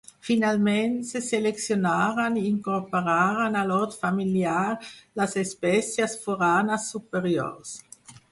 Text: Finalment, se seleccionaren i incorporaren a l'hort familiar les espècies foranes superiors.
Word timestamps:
Finalment, 0.27 0.93
se 1.09 1.19
seleccionaren 1.25 2.39
i 2.43 2.45
incorporaren 2.51 3.59
a 3.59 3.63
l'hort 3.71 3.99
familiar 4.05 4.63
les 5.21 5.37
espècies 5.43 6.15
foranes 6.25 6.91
superiors. 6.97 7.77